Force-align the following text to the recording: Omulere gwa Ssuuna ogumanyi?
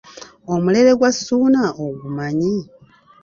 Omulere 0.53 0.91
gwa 0.99 1.11
Ssuuna 1.15 1.63
ogumanyi? 1.85 2.55